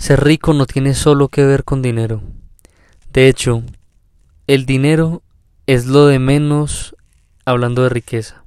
Ser 0.00 0.24
rico 0.24 0.54
no 0.54 0.64
tiene 0.64 0.94
solo 0.94 1.28
que 1.28 1.44
ver 1.44 1.62
con 1.62 1.82
dinero. 1.82 2.22
De 3.12 3.28
hecho, 3.28 3.62
el 4.46 4.64
dinero 4.64 5.22
es 5.66 5.84
lo 5.84 6.06
de 6.06 6.18
menos 6.18 6.96
hablando 7.44 7.82
de 7.82 7.90
riqueza. 7.90 8.42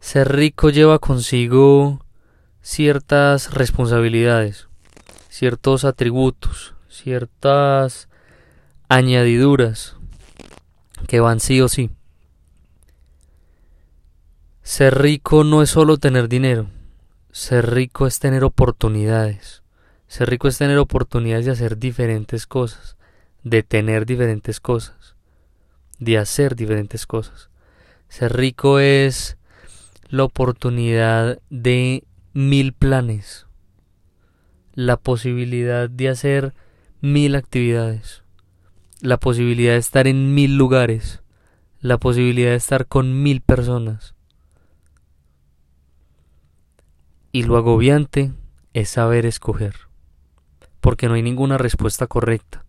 Ser 0.00 0.36
rico 0.36 0.68
lleva 0.68 0.98
consigo 0.98 2.04
ciertas 2.60 3.54
responsabilidades, 3.54 4.68
ciertos 5.30 5.86
atributos, 5.86 6.74
ciertas 6.90 8.10
añadiduras 8.90 9.96
que 11.08 11.20
van 11.20 11.40
sí 11.40 11.62
o 11.62 11.68
sí. 11.68 11.90
Ser 14.62 15.00
rico 15.00 15.42
no 15.42 15.62
es 15.62 15.70
solo 15.70 15.96
tener 15.96 16.28
dinero, 16.28 16.68
ser 17.30 17.70
rico 17.70 18.06
es 18.06 18.18
tener 18.18 18.44
oportunidades. 18.44 19.61
Ser 20.12 20.28
rico 20.28 20.46
es 20.46 20.58
tener 20.58 20.76
oportunidades 20.76 21.46
de 21.46 21.52
hacer 21.52 21.78
diferentes 21.78 22.46
cosas, 22.46 22.98
de 23.44 23.62
tener 23.62 24.04
diferentes 24.04 24.60
cosas, 24.60 25.16
de 26.00 26.18
hacer 26.18 26.54
diferentes 26.54 27.06
cosas. 27.06 27.48
Ser 28.10 28.36
rico 28.36 28.78
es 28.78 29.38
la 30.10 30.24
oportunidad 30.24 31.40
de 31.48 32.04
mil 32.34 32.74
planes, 32.74 33.46
la 34.74 34.98
posibilidad 34.98 35.88
de 35.88 36.10
hacer 36.10 36.52
mil 37.00 37.34
actividades, 37.34 38.22
la 39.00 39.16
posibilidad 39.16 39.72
de 39.72 39.78
estar 39.78 40.06
en 40.06 40.34
mil 40.34 40.58
lugares, 40.58 41.22
la 41.80 41.96
posibilidad 41.96 42.50
de 42.50 42.56
estar 42.56 42.86
con 42.86 43.22
mil 43.22 43.40
personas. 43.40 44.14
Y 47.32 47.44
lo 47.44 47.56
agobiante 47.56 48.32
es 48.74 48.90
saber 48.90 49.24
escoger, 49.24 49.74
porque 50.82 51.06
no 51.06 51.14
hay 51.14 51.22
ninguna 51.22 51.58
respuesta 51.58 52.08
correcta. 52.08 52.64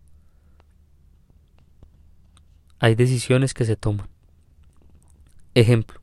Hay 2.78 2.94
decisiones 2.94 3.54
que 3.54 3.64
se 3.64 3.74
toman. 3.74 4.08
Ejemplo. 5.52 6.00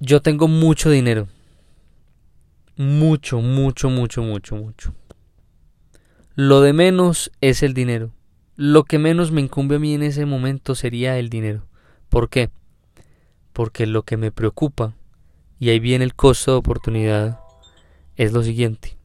Yo 0.00 0.22
tengo 0.22 0.48
mucho 0.48 0.88
dinero. 0.88 1.28
Mucho, 2.76 3.42
mucho, 3.42 3.90
mucho, 3.90 4.22
mucho, 4.22 4.56
mucho. 4.56 4.94
Lo 6.36 6.62
de 6.62 6.72
menos 6.72 7.30
es 7.42 7.62
el 7.62 7.74
dinero. 7.74 8.12
Lo 8.56 8.84
que 8.84 8.98
menos 8.98 9.30
me 9.30 9.42
incumbe 9.42 9.76
a 9.76 9.78
mí 9.78 9.92
en 9.92 10.04
ese 10.04 10.24
momento 10.24 10.74
sería 10.74 11.18
el 11.18 11.28
dinero. 11.28 11.66
¿Por 12.08 12.30
qué? 12.30 12.48
Porque 13.52 13.86
lo 13.86 14.04
que 14.04 14.16
me 14.16 14.32
preocupa, 14.32 14.94
y 15.58 15.68
ahí 15.68 15.80
viene 15.80 16.06
el 16.06 16.14
costo 16.14 16.52
de 16.52 16.58
oportunidad, 16.58 17.40
es 18.18 18.32
lo 18.32 18.42
siguiente. 18.42 18.98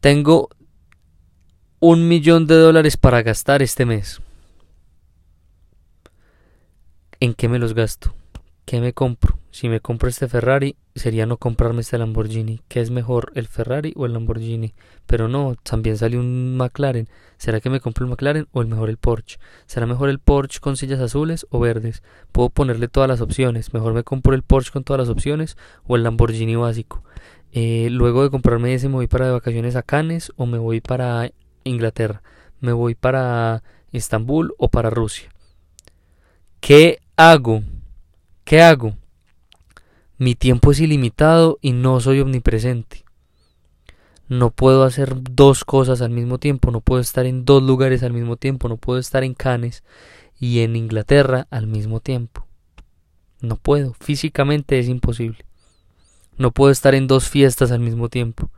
Tengo 0.00 0.50
un 1.80 2.06
millón 2.06 2.46
de 2.46 2.54
dólares 2.54 2.96
para 2.96 3.22
gastar 3.22 3.62
este 3.62 3.84
mes. 3.84 4.20
¿En 7.20 7.34
qué 7.34 7.48
me 7.48 7.58
los 7.58 7.74
gasto? 7.74 8.14
¿Qué 8.68 8.82
me 8.82 8.92
compro? 8.92 9.38
Si 9.50 9.70
me 9.70 9.80
compro 9.80 10.10
este 10.10 10.28
Ferrari, 10.28 10.76
sería 10.94 11.24
no 11.24 11.38
comprarme 11.38 11.80
este 11.80 11.96
Lamborghini. 11.96 12.60
¿Qué 12.68 12.82
es 12.82 12.90
mejor, 12.90 13.32
el 13.34 13.48
Ferrari 13.48 13.94
o 13.96 14.04
el 14.04 14.12
Lamborghini? 14.12 14.74
Pero 15.06 15.26
no, 15.26 15.54
también 15.62 15.96
salió 15.96 16.20
un 16.20 16.54
McLaren. 16.58 17.08
¿Será 17.38 17.60
que 17.60 17.70
me 17.70 17.80
compro 17.80 18.04
el 18.04 18.10
McLaren 18.10 18.46
o 18.52 18.60
el 18.60 18.68
mejor 18.68 18.90
el 18.90 18.98
Porsche? 18.98 19.38
¿Será 19.64 19.86
mejor 19.86 20.10
el 20.10 20.18
Porsche 20.18 20.60
con 20.60 20.76
sillas 20.76 21.00
azules 21.00 21.46
o 21.48 21.60
verdes? 21.60 22.02
Puedo 22.30 22.50
ponerle 22.50 22.88
todas 22.88 23.08
las 23.08 23.22
opciones. 23.22 23.72
Mejor 23.72 23.94
me 23.94 24.04
compro 24.04 24.34
el 24.34 24.42
Porsche 24.42 24.70
con 24.70 24.84
todas 24.84 25.00
las 25.00 25.08
opciones 25.08 25.56
o 25.86 25.96
el 25.96 26.02
Lamborghini 26.02 26.56
básico. 26.56 27.02
Eh, 27.52 27.88
luego 27.90 28.22
de 28.22 28.28
comprarme 28.28 28.74
ese, 28.74 28.90
me 28.90 28.96
voy 28.96 29.06
para 29.06 29.28
de 29.28 29.32
vacaciones 29.32 29.76
a 29.76 29.82
Cannes 29.82 30.30
o 30.36 30.44
me 30.44 30.58
voy 30.58 30.82
para 30.82 31.30
Inglaterra. 31.64 32.20
Me 32.60 32.72
voy 32.72 32.94
para 32.94 33.62
Estambul 33.92 34.52
o 34.58 34.68
para 34.68 34.90
Rusia. 34.90 35.30
¿Qué 36.60 36.98
hago? 37.16 37.62
¿Qué 38.48 38.62
hago? 38.62 38.96
Mi 40.16 40.34
tiempo 40.34 40.70
es 40.70 40.80
ilimitado 40.80 41.58
y 41.60 41.72
no 41.72 42.00
soy 42.00 42.20
omnipresente. 42.20 43.04
No 44.26 44.52
puedo 44.52 44.84
hacer 44.84 45.16
dos 45.20 45.66
cosas 45.66 46.00
al 46.00 46.08
mismo 46.08 46.38
tiempo, 46.38 46.70
no 46.70 46.80
puedo 46.80 47.02
estar 47.02 47.26
en 47.26 47.44
dos 47.44 47.62
lugares 47.62 48.02
al 48.02 48.14
mismo 48.14 48.38
tiempo, 48.38 48.70
no 48.70 48.78
puedo 48.78 48.98
estar 49.00 49.22
en 49.22 49.34
Cannes 49.34 49.84
y 50.40 50.60
en 50.60 50.76
Inglaterra 50.76 51.46
al 51.50 51.66
mismo 51.66 52.00
tiempo. 52.00 52.46
No 53.42 53.56
puedo, 53.56 53.92
físicamente 53.92 54.78
es 54.78 54.88
imposible. 54.88 55.44
No 56.38 56.50
puedo 56.50 56.70
estar 56.70 56.94
en 56.94 57.06
dos 57.06 57.28
fiestas 57.28 57.70
al 57.70 57.80
mismo 57.80 58.08
tiempo. 58.08 58.50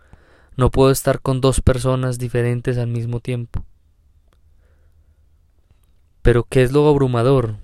No 0.57 0.71
puedo 0.71 0.93
estar 0.93 1.21
con 1.21 1.41
dos 1.41 1.61
personas 1.61 2.21
diferentes 2.21 2.79
al 2.79 2.87
mismo 2.87 3.19
tiempo. 3.19 3.65
Pero 6.23 6.45
¿qué 6.45 6.63
es 6.63 6.71
lo 6.71 6.87
abrumador? 6.87 7.57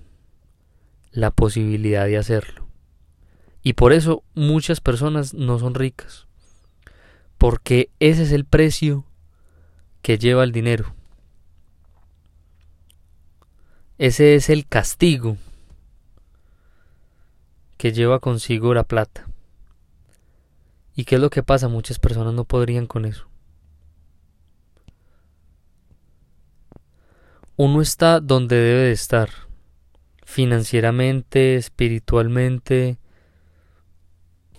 La 1.11 1.31
posibilidad 1.31 2.05
de 2.05 2.17
hacerlo. 2.17 2.67
Y 3.63 3.73
por 3.73 3.93
eso 3.93 4.23
muchas 4.33 4.81
personas 4.81 5.33
no 5.33 5.59
son 5.59 5.75
ricas. 5.75 6.27
Porque 7.37 7.89
ese 7.99 8.23
es 8.23 8.31
el 8.31 8.45
precio 8.45 9.05
que 10.01 10.17
lleva 10.17 10.43
el 10.43 10.51
dinero. 10.51 10.95
Ese 13.97 14.35
es 14.35 14.49
el 14.49 14.67
castigo 14.67 15.37
que 17.77 17.91
lleva 17.91 18.19
consigo 18.19 18.73
la 18.73 18.83
plata. 18.83 19.27
¿Y 20.95 21.05
qué 21.05 21.15
es 21.15 21.21
lo 21.21 21.29
que 21.29 21.43
pasa? 21.43 21.67
Muchas 21.67 21.99
personas 21.99 22.33
no 22.33 22.43
podrían 22.43 22.87
con 22.87 23.05
eso. 23.05 23.27
Uno 27.55 27.81
está 27.81 28.19
donde 28.19 28.55
debe 28.55 28.81
de 28.81 28.91
estar 28.91 29.46
financieramente, 30.27 31.55
espiritualmente, 31.55 32.99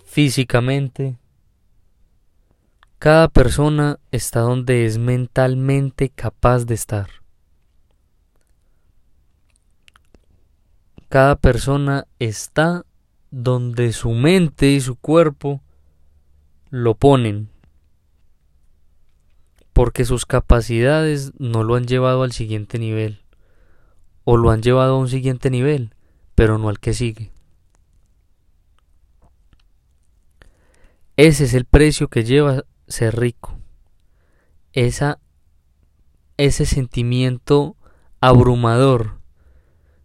físicamente. 0.06 1.18
Cada 2.98 3.28
persona 3.28 4.00
está 4.10 4.40
donde 4.40 4.86
es 4.86 4.96
mentalmente 4.96 6.08
capaz 6.08 6.64
de 6.64 6.74
estar. 6.74 7.10
Cada 11.10 11.36
persona 11.36 12.06
está 12.18 12.86
donde 13.30 13.92
su 13.92 14.12
mente 14.12 14.70
y 14.70 14.80
su 14.80 14.96
cuerpo 14.96 15.60
lo 16.70 16.94
ponen, 16.94 17.50
porque 19.74 20.06
sus 20.06 20.24
capacidades 20.24 21.32
no 21.38 21.62
lo 21.62 21.74
han 21.74 21.84
llevado 21.84 22.22
al 22.22 22.32
siguiente 22.32 22.78
nivel 22.78 23.20
o 24.30 24.36
lo 24.36 24.50
han 24.50 24.60
llevado 24.60 24.96
a 24.96 24.98
un 24.98 25.08
siguiente 25.08 25.48
nivel, 25.48 25.94
pero 26.34 26.58
no 26.58 26.68
al 26.68 26.80
que 26.80 26.92
sigue. 26.92 27.32
Ese 31.16 31.44
es 31.44 31.54
el 31.54 31.64
precio 31.64 32.08
que 32.08 32.24
lleva 32.24 32.66
ser 32.88 33.18
rico. 33.18 33.58
Esa, 34.74 35.18
ese 36.36 36.66
sentimiento 36.66 37.74
abrumador, 38.20 39.18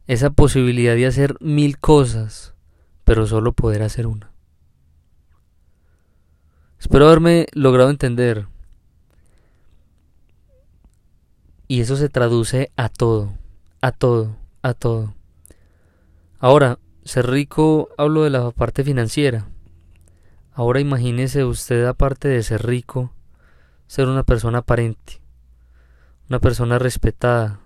esa 0.08 0.30
posibilidad 0.30 0.96
de 0.96 1.08
hacer 1.08 1.36
mil 1.42 1.78
cosas, 1.78 2.54
pero 3.04 3.28
solo 3.28 3.52
poder 3.52 3.84
hacer 3.84 4.08
una. 4.08 4.32
Espero 6.80 7.08
haberme 7.08 7.48
logrado 7.52 7.90
entender. 7.90 8.48
Y 11.68 11.82
eso 11.82 11.98
se 11.98 12.08
traduce 12.08 12.72
a 12.78 12.88
todo 12.88 13.43
a 13.84 13.92
todo, 13.92 14.38
a 14.62 14.74
todo. 14.74 15.14
Ahora, 16.40 16.80
ser 17.04 17.30
rico, 17.30 17.90
hablo 17.98 18.24
de 18.24 18.30
la 18.30 18.50
parte 18.52 18.82
financiera. 18.82 19.46
Ahora 20.54 20.80
imagínese 20.80 21.44
usted, 21.44 21.84
aparte 21.84 22.30
de 22.30 22.44
ser 22.44 22.66
rico, 22.66 23.12
ser 23.88 24.08
una 24.08 24.24
persona 24.24 24.60
aparente, 24.60 25.20
una 26.30 26.40
persona 26.40 26.80
respetada, 26.80 27.60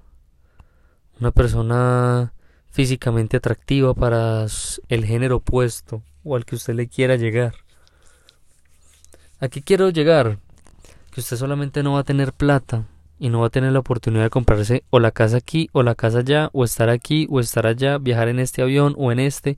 una 1.19 1.29
persona 1.29 2.33
físicamente 2.71 3.37
atractiva 3.37 3.93
para 3.93 4.47
el 4.89 5.05
género 5.05 5.35
opuesto 5.35 6.01
o 6.23 6.35
al 6.35 6.45
que 6.45 6.55
usted 6.55 6.73
le 6.73 6.87
quiera 6.87 7.15
llegar. 7.15 7.53
Aquí 9.39 9.61
quiero 9.61 9.91
llegar, 9.91 10.39
que 11.11 11.19
usted 11.19 11.37
solamente 11.37 11.83
no 11.83 11.93
va 11.93 11.99
a 11.99 12.03
tener 12.03 12.33
plata, 12.33 12.87
y 13.19 13.29
no 13.29 13.39
va 13.41 13.47
a 13.47 13.51
tener 13.51 13.71
la 13.71 13.79
oportunidad 13.79 14.23
de 14.23 14.29
comprarse 14.29 14.83
o 14.89 14.99
la 14.99 15.11
casa 15.11 15.37
aquí 15.37 15.69
o 15.71 15.83
la 15.83 15.95
casa 15.95 16.19
allá 16.19 16.49
o 16.53 16.63
estar 16.63 16.89
aquí 16.89 17.27
o 17.29 17.39
estar 17.39 17.65
allá, 17.65 17.97
viajar 17.97 18.27
en 18.27 18.39
este 18.39 18.61
avión 18.61 18.93
o 18.97 19.11
en 19.11 19.19
este, 19.19 19.57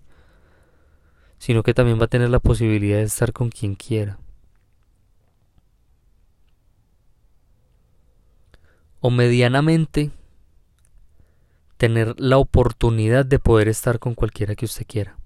sino 1.38 1.63
que 1.63 1.73
también 1.73 2.00
va 2.00 2.06
a 2.06 2.09
tener 2.09 2.29
la 2.29 2.39
posibilidad 2.39 2.97
de 2.97 3.03
estar 3.03 3.33
con 3.33 3.50
quien 3.50 3.75
quiera. 3.75 4.19
O 9.01 9.09
medianamente 9.09 10.11
tener 11.77 12.13
la 12.19 12.38
oportunidad 12.38 13.25
de 13.25 13.39
poder 13.39 13.69
estar 13.69 14.00
con 14.00 14.13
cualquiera 14.13 14.56
que 14.56 14.65
usted 14.65 14.85
quiera. 14.85 15.17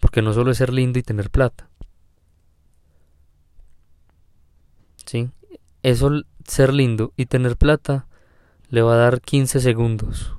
Porque 0.00 0.22
no 0.22 0.32
solo 0.32 0.50
es 0.50 0.56
ser 0.56 0.72
lindo 0.72 0.98
y 0.98 1.02
tener 1.02 1.28
plata. 1.28 1.68
¿Sí? 5.04 5.30
Eso, 5.82 6.10
ser 6.50 6.74
lindo 6.74 7.12
y 7.16 7.26
tener 7.26 7.56
plata, 7.56 8.06
le 8.68 8.82
va 8.82 8.94
a 8.94 8.98
dar 8.98 9.20
15 9.20 9.60
segundos. 9.60 10.34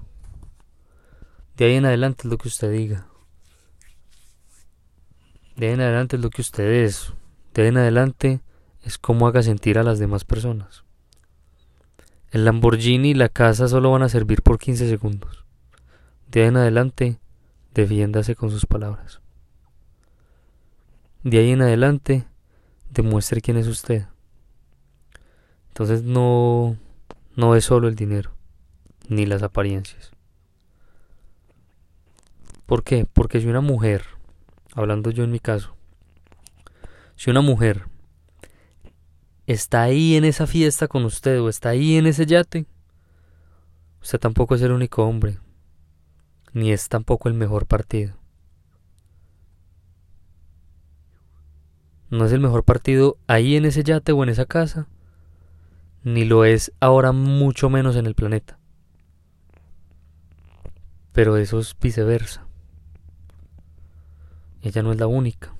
De 1.55 1.65
ahí 1.65 1.75
en 1.75 1.85
adelante 1.85 2.23
es 2.25 2.31
lo 2.31 2.37
que 2.37 2.49
usted 2.49 2.71
diga. 2.71 3.07
De 5.55 5.67
ahí 5.67 5.73
en 5.73 5.81
adelante 5.81 6.17
es 6.17 6.21
lo 6.21 6.29
que 6.29 6.41
usted 6.41 6.69
es. 6.83 7.13
De 7.53 7.61
ahí 7.63 7.67
en 7.69 7.77
adelante 7.77 8.41
es 8.83 8.97
cómo 8.97 9.27
haga 9.27 9.41
sentir 9.41 9.77
a 9.77 9.83
las 9.83 9.99
demás 9.99 10.25
personas. 10.25 10.83
El 12.31 12.45
Lamborghini 12.45 13.11
y 13.11 13.13
la 13.13 13.29
casa 13.29 13.67
solo 13.67 13.91
van 13.91 14.03
a 14.03 14.09
servir 14.09 14.41
por 14.41 14.59
15 14.59 14.89
segundos. 14.89 15.45
De 16.27 16.41
ahí 16.41 16.47
en 16.47 16.57
adelante, 16.57 17.19
defiéndase 17.73 18.35
con 18.35 18.49
sus 18.49 18.65
palabras. 18.65 19.21
De 21.23 21.37
ahí 21.39 21.51
en 21.51 21.61
adelante, 21.61 22.25
demuestre 22.89 23.41
quién 23.41 23.57
es 23.57 23.67
usted. 23.67 24.07
Entonces 25.71 26.03
no, 26.03 26.75
no 27.37 27.55
es 27.55 27.63
solo 27.63 27.87
el 27.87 27.95
dinero, 27.95 28.31
ni 29.07 29.25
las 29.25 29.41
apariencias. 29.41 30.11
¿Por 32.65 32.83
qué? 32.83 33.05
Porque 33.05 33.39
si 33.39 33.47
una 33.47 33.61
mujer, 33.61 34.03
hablando 34.73 35.11
yo 35.11 35.23
en 35.23 35.31
mi 35.31 35.39
caso, 35.39 35.73
si 37.15 37.29
una 37.29 37.39
mujer 37.39 37.85
está 39.47 39.83
ahí 39.83 40.15
en 40.15 40.25
esa 40.25 40.45
fiesta 40.45 40.89
con 40.89 41.05
usted 41.05 41.39
o 41.41 41.47
está 41.47 41.69
ahí 41.69 41.95
en 41.95 42.05
ese 42.05 42.25
yate, 42.25 42.65
usted 44.01 44.19
tampoco 44.19 44.55
es 44.55 44.61
el 44.61 44.73
único 44.73 45.05
hombre, 45.05 45.39
ni 46.51 46.73
es 46.73 46.89
tampoco 46.89 47.29
el 47.29 47.33
mejor 47.33 47.65
partido. 47.65 48.17
No 52.09 52.25
es 52.25 52.33
el 52.33 52.41
mejor 52.41 52.65
partido 52.65 53.17
ahí 53.27 53.55
en 53.55 53.63
ese 53.63 53.83
yate 53.83 54.11
o 54.11 54.21
en 54.21 54.27
esa 54.27 54.45
casa, 54.45 54.89
ni 56.03 56.25
lo 56.25 56.45
es 56.45 56.71
ahora 56.79 57.11
mucho 57.11 57.69
menos 57.69 57.95
en 57.95 58.05
el 58.05 58.15
planeta. 58.15 58.59
Pero 61.11 61.37
eso 61.37 61.59
es 61.59 61.75
viceversa. 61.79 62.47
Ella 64.61 64.83
no 64.83 64.91
es 64.91 64.99
la 64.99 65.07
única. 65.07 65.53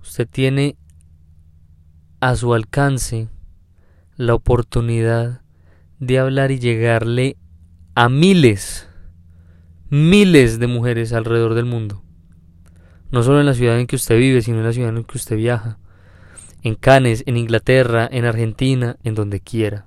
Usted 0.00 0.28
tiene 0.28 0.76
a 2.20 2.36
su 2.36 2.54
alcance 2.54 3.28
la 4.16 4.34
oportunidad 4.34 5.42
de 5.98 6.18
hablar 6.18 6.50
y 6.50 6.58
llegarle 6.58 7.36
a 7.94 8.08
miles, 8.08 8.88
miles 9.88 10.58
de 10.58 10.66
mujeres 10.66 11.12
alrededor 11.12 11.54
del 11.54 11.64
mundo. 11.64 12.02
No 13.10 13.22
solo 13.22 13.40
en 13.40 13.46
la 13.46 13.54
ciudad 13.54 13.78
en 13.78 13.86
que 13.86 13.96
usted 13.96 14.18
vive, 14.18 14.42
sino 14.42 14.58
en 14.58 14.64
la 14.64 14.72
ciudad 14.72 14.96
en 14.96 15.04
que 15.04 15.16
usted 15.16 15.36
viaja. 15.36 15.78
En 16.66 16.74
Cannes, 16.74 17.22
en 17.26 17.36
Inglaterra, 17.36 18.08
en 18.10 18.24
Argentina, 18.24 18.96
en 19.04 19.14
donde 19.14 19.38
quiera. 19.38 19.86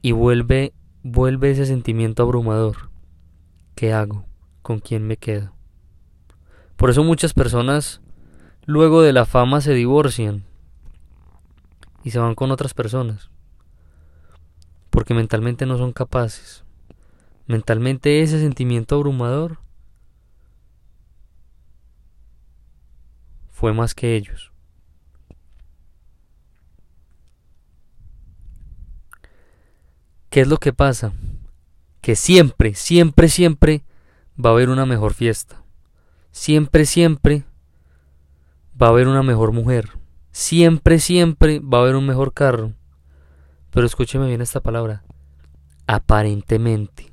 Y 0.00 0.12
vuelve, 0.12 0.72
vuelve 1.02 1.50
ese 1.50 1.66
sentimiento 1.66 2.22
abrumador. 2.22 2.88
¿Qué 3.74 3.92
hago? 3.92 4.26
¿Con 4.62 4.78
quién 4.78 5.08
me 5.08 5.16
quedo? 5.16 5.56
Por 6.76 6.88
eso 6.88 7.02
muchas 7.02 7.34
personas 7.34 8.00
luego 8.64 9.02
de 9.02 9.12
la 9.12 9.24
fama 9.24 9.60
se 9.60 9.74
divorcian 9.74 10.44
y 12.04 12.12
se 12.12 12.20
van 12.20 12.36
con 12.36 12.52
otras 12.52 12.72
personas. 12.72 13.28
Porque 14.90 15.14
mentalmente 15.14 15.66
no 15.66 15.78
son 15.78 15.92
capaces. 15.92 16.62
Mentalmente 17.48 18.22
ese 18.22 18.38
sentimiento 18.38 18.94
abrumador 18.94 19.58
fue 23.48 23.72
más 23.72 23.96
que 23.96 24.14
ellos. 24.14 24.49
¿Qué 30.30 30.42
es 30.42 30.48
lo 30.48 30.58
que 30.58 30.72
pasa? 30.72 31.12
Que 32.00 32.14
siempre, 32.14 32.74
siempre, 32.74 33.28
siempre 33.28 33.82
va 34.42 34.50
a 34.50 34.52
haber 34.52 34.68
una 34.68 34.86
mejor 34.86 35.12
fiesta. 35.12 35.64
Siempre, 36.30 36.86
siempre 36.86 37.42
va 38.80 38.86
a 38.86 38.90
haber 38.90 39.08
una 39.08 39.24
mejor 39.24 39.50
mujer. 39.50 39.90
Siempre, 40.30 41.00
siempre 41.00 41.58
va 41.58 41.78
a 41.78 41.80
haber 41.80 41.96
un 41.96 42.06
mejor 42.06 42.32
carro. 42.32 42.74
Pero 43.70 43.84
escúcheme 43.84 44.28
bien 44.28 44.40
esta 44.40 44.60
palabra. 44.60 45.02
Aparentemente. 45.88 47.12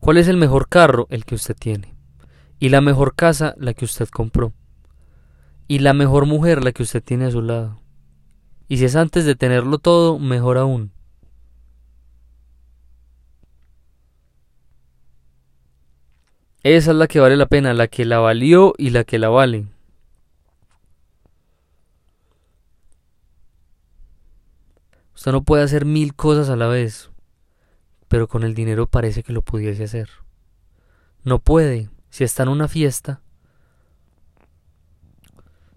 ¿Cuál 0.00 0.16
es 0.16 0.26
el 0.26 0.38
mejor 0.38 0.68
carro? 0.68 1.06
El 1.10 1.24
que 1.24 1.36
usted 1.36 1.54
tiene. 1.56 1.94
Y 2.58 2.70
la 2.70 2.80
mejor 2.80 3.14
casa, 3.14 3.54
la 3.56 3.72
que 3.72 3.84
usted 3.84 4.08
compró. 4.08 4.52
Y 5.68 5.78
la 5.78 5.92
mejor 5.92 6.26
mujer, 6.26 6.64
la 6.64 6.72
que 6.72 6.82
usted 6.82 7.04
tiene 7.04 7.26
a 7.26 7.30
su 7.30 7.40
lado. 7.40 7.80
Y 8.66 8.78
si 8.78 8.84
es 8.86 8.96
antes 8.96 9.24
de 9.24 9.36
tenerlo 9.36 9.78
todo, 9.78 10.18
mejor 10.18 10.58
aún. 10.58 10.95
Esa 16.68 16.90
es 16.90 16.96
la 16.96 17.06
que 17.06 17.20
vale 17.20 17.36
la 17.36 17.46
pena, 17.46 17.74
la 17.74 17.86
que 17.86 18.04
la 18.04 18.18
valió 18.18 18.74
y 18.76 18.90
la 18.90 19.04
que 19.04 19.20
la 19.20 19.28
vale. 19.28 19.68
Usted 25.14 25.30
no 25.30 25.44
puede 25.44 25.62
hacer 25.62 25.84
mil 25.84 26.16
cosas 26.16 26.50
a 26.50 26.56
la 26.56 26.66
vez, 26.66 27.10
pero 28.08 28.26
con 28.26 28.42
el 28.42 28.54
dinero 28.54 28.88
parece 28.88 29.22
que 29.22 29.32
lo 29.32 29.42
pudiese 29.42 29.84
hacer. 29.84 30.08
No 31.22 31.38
puede. 31.38 31.88
Si 32.10 32.24
está 32.24 32.42
en 32.42 32.48
una 32.48 32.66
fiesta, 32.66 33.20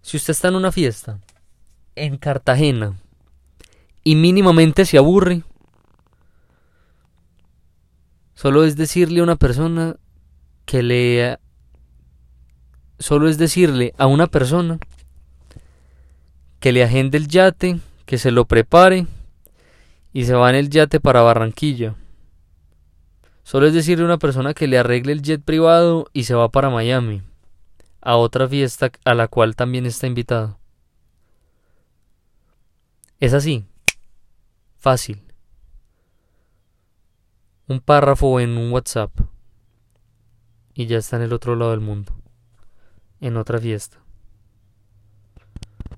si 0.02 0.18
usted 0.18 0.32
está 0.32 0.48
en 0.48 0.56
una 0.56 0.72
fiesta 0.72 1.20
en 1.94 2.18
Cartagena 2.18 3.00
y 4.04 4.16
mínimamente 4.16 4.86
se 4.86 4.98
aburre, 4.98 5.44
solo 8.34 8.64
es 8.64 8.76
decirle 8.76 9.20
a 9.20 9.24
una 9.24 9.36
persona 9.36 9.96
que 10.70 10.84
le 10.84 11.40
solo 13.00 13.28
es 13.28 13.40
decirle 13.40 13.96
a 13.98 14.06
una 14.06 14.28
persona 14.28 14.78
que 16.60 16.72
le 16.72 16.84
agende 16.84 17.18
el 17.18 17.28
yate, 17.28 17.80
que 18.06 18.20
se 18.20 18.30
lo 18.30 18.46
prepare 18.46 19.08
y 20.14 20.26
se 20.26 20.36
va 20.36 20.48
en 20.52 20.58
el 20.58 20.70
yate 20.70 21.00
para 21.00 21.24
Barranquilla. 21.24 21.96
Solo 23.42 23.66
es 23.66 23.74
decirle 23.74 24.04
a 24.04 24.06
una 24.06 24.20
persona 24.20 24.54
que 24.54 24.68
le 24.68 24.78
arregle 24.78 25.12
el 25.12 25.24
jet 25.24 25.42
privado 25.42 26.06
y 26.14 26.26
se 26.26 26.36
va 26.36 26.50
para 26.50 26.70
Miami, 26.70 27.24
a 28.00 28.18
otra 28.18 28.48
fiesta 28.48 28.92
a 29.06 29.16
la 29.16 29.28
cual 29.28 29.56
también 29.56 29.88
está 29.88 30.06
invitado. 30.06 30.60
Es 33.20 33.34
así, 33.34 33.66
fácil. 34.78 35.20
Un 37.68 37.80
párrafo 37.80 38.40
en 38.40 38.56
un 38.56 38.72
WhatsApp 38.72 39.10
y 40.80 40.86
ya 40.86 40.98
está 40.98 41.18
en 41.18 41.24
el 41.24 41.34
otro 41.34 41.56
lado 41.56 41.72
del 41.72 41.80
mundo, 41.82 42.14
en 43.20 43.38
otra 43.38 43.60
fiesta. 43.60 43.98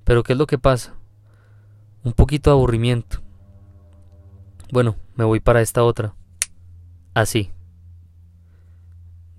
Pero 0.03 0.23
¿qué 0.23 0.33
es 0.33 0.39
lo 0.39 0.47
que 0.47 0.57
pasa? 0.57 0.95
Un 2.03 2.13
poquito 2.13 2.49
de 2.49 2.55
aburrimiento 2.55 3.21
bueno, 4.71 4.95
me 5.15 5.25
voy 5.25 5.41
para 5.41 5.61
esta 5.61 5.83
otra. 5.83 6.15
Así. 7.13 7.51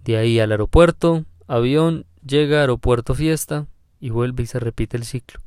De 0.04 0.18
ahí 0.18 0.38
al 0.38 0.52
aeropuerto, 0.52 1.24
avión, 1.48 2.04
llega 2.24 2.60
aeropuerto 2.60 3.14
fiesta 3.14 3.66
y 3.98 4.10
vuelve 4.10 4.42
y 4.42 4.46
se 4.46 4.60
repite 4.60 4.98
el 4.98 5.04
ciclo. 5.04 5.40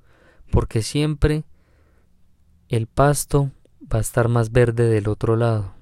Porque 0.49 0.81
siempre 0.81 1.43
el 2.67 2.87
pasto 2.87 3.51
va 3.81 3.99
a 3.99 4.01
estar 4.01 4.27
más 4.27 4.51
verde 4.51 4.89
del 4.89 5.07
otro 5.07 5.35
lado. 5.35 5.75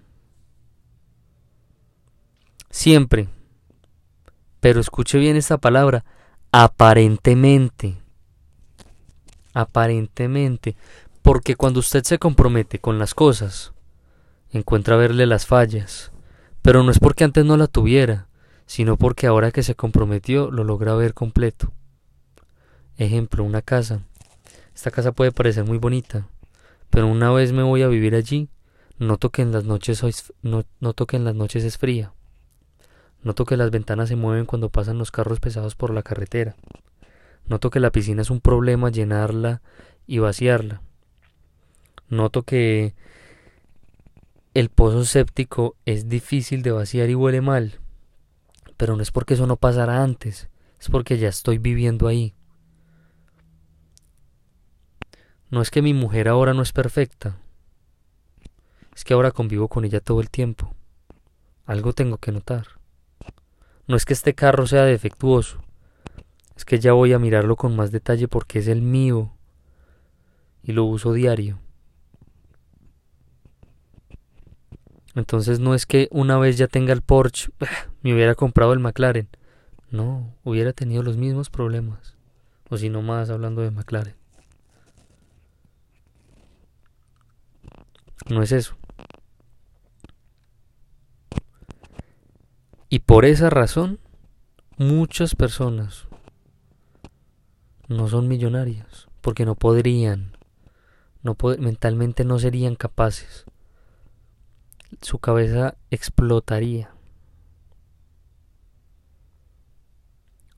Siempre. 2.70 3.30
Pero 4.64 4.80
escuche 4.80 5.18
bien 5.18 5.36
esta 5.36 5.58
palabra. 5.58 6.06
Aparentemente. 6.54 7.98
Aparentemente. 9.54 10.78
Porque 11.22 11.58
cuando 11.58 11.82
usted 11.82 12.06
se 12.06 12.18
compromete 12.18 12.80
con 12.80 12.98
las 12.98 13.14
cosas, 13.14 13.74
encuentra 14.52 14.96
verle 14.96 15.26
las 15.26 15.46
fallas, 15.46 16.14
pero 16.62 16.82
no 16.82 16.92
es 16.92 17.00
porque 17.00 17.26
antes 17.26 17.44
no 17.44 17.58
la 17.58 17.68
tuviera, 17.68 18.30
sino 18.66 18.96
porque 18.96 19.28
ahora 19.28 19.52
que 19.52 19.64
se 19.64 19.76
comprometió 19.76 20.50
lo 20.50 20.64
logra 20.64 20.96
ver 20.96 21.14
completo. 21.14 21.74
Ejemplo, 22.96 23.44
una 23.44 23.62
casa. 23.62 24.00
Esta 24.74 24.92
casa 24.92 25.12
puede 25.12 25.34
parecer 25.34 25.66
muy 25.66 25.78
bonita, 25.78 26.30
pero 26.90 27.08
una 27.08 27.34
vez 27.34 27.52
me 27.52 27.64
voy 27.64 27.82
a 27.82 27.90
vivir 27.90 28.16
allí, 28.16 28.48
noto 28.98 29.30
que 29.30 29.42
en 29.42 29.52
las 29.52 29.66
noches, 29.66 30.02
no, 30.42 30.64
noto 30.80 31.06
que 31.06 31.18
en 31.18 31.26
las 31.26 31.36
noches 31.36 31.66
es 31.66 31.78
fría. 31.78 32.14
Noto 33.24 33.46
que 33.46 33.58
las 33.58 33.72
ventanas 33.72 34.10
se 34.10 34.16
mueven 34.16 34.46
cuando 34.46 34.70
pasan 34.70 34.98
los 34.98 35.12
carros 35.12 35.40
pesados 35.40 35.76
por 35.76 35.94
la 35.94 36.04
carretera. 36.04 36.56
Noto 37.48 37.70
que 37.70 37.80
la 37.80 37.92
piscina 37.92 38.22
es 38.22 38.30
un 38.30 38.42
problema 38.42 38.90
llenarla 38.90 39.62
y 40.08 40.20
vaciarla. 40.20 40.82
Noto 42.10 42.44
que 42.44 42.96
el 44.54 44.70
pozo 44.70 45.06
séptico 45.06 45.76
es 45.86 46.10
difícil 46.10 46.62
de 46.62 46.72
vaciar 46.72 47.10
y 47.10 47.16
huele 47.16 47.42
mal, 47.42 47.80
pero 48.78 48.96
no 48.96 49.02
es 49.02 49.12
porque 49.12 49.34
eso 49.34 49.48
no 49.48 49.56
pasara 49.56 50.04
antes, 50.04 50.50
es 50.80 50.90
porque 50.90 51.18
ya 51.18 51.30
estoy 51.30 51.58
viviendo 51.58 52.08
ahí. 52.08 52.36
No 55.50 55.62
es 55.62 55.72
que 55.72 55.82
mi 55.82 55.94
mujer 55.94 56.28
ahora 56.28 56.54
no 56.54 56.62
es 56.62 56.72
perfecta, 56.72 57.38
es 58.94 59.04
que 59.04 59.14
ahora 59.14 59.32
convivo 59.32 59.70
con 59.70 59.86
ella 59.86 60.02
todo 60.02 60.22
el 60.22 60.30
tiempo. 60.30 60.76
Algo 61.66 61.94
tengo 61.94 62.18
que 62.18 62.32
notar. 62.32 62.83
No 63.88 63.96
es 63.96 64.06
que 64.06 64.14
este 64.14 64.34
carro 64.34 64.66
sea 64.66 64.86
defectuoso, 64.86 65.62
es 66.56 66.66
que 66.66 66.80
ya 66.80 66.94
voy 66.94 67.14
a 67.14 67.20
mirarlo 67.20 67.56
con 67.56 67.76
más 67.76 67.92
detalle 67.92 68.28
porque 68.28 68.60
es 68.60 68.68
el 68.68 68.82
mío 68.82 69.34
y 70.64 70.72
lo 70.72 70.86
uso 70.86 71.14
diario. 71.14 71.60
Entonces 75.16 75.60
no 75.60 75.76
es 75.76 75.86
que 75.86 76.08
una 76.12 76.38
vez 76.38 76.58
ya 76.58 76.68
tenga 76.68 76.94
el 76.94 77.02
Porsche, 77.02 77.52
me 78.02 78.14
hubiera 78.14 78.36
comprado 78.36 78.74
el 78.74 78.80
McLaren. 78.80 79.28
No, 79.92 80.34
hubiera 80.44 80.74
tenido 80.74 81.04
los 81.04 81.18
mismos 81.18 81.50
problemas. 81.50 82.16
O 82.70 82.78
si 82.78 82.90
no 82.90 83.04
más 83.04 83.30
hablando 83.30 83.62
de 83.62 83.70
McLaren. 83.70 84.16
No 88.30 88.42
es 88.42 88.52
eso. 88.52 88.76
Y 92.94 93.00
por 93.00 93.26
esa 93.26 93.50
razón, 93.50 93.98
muchas 94.78 95.34
personas 95.34 96.06
no 97.88 98.08
son 98.08 98.28
millonarias, 98.28 99.08
porque 99.20 99.46
no 99.46 99.56
podrían, 99.56 100.38
no 101.24 101.36
mentalmente 101.58 102.24
no 102.24 102.38
serían 102.38 102.76
capaces. 102.76 103.46
Su 105.02 105.18
cabeza 105.18 105.76
explotaría. 105.90 106.92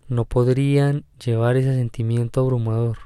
No 0.10 0.26
podrían 0.26 1.06
llevar 1.24 1.56
ese 1.56 1.74
sentimiento 1.74 2.42
abrumador. 2.42 2.98